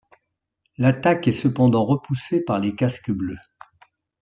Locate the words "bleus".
3.11-3.37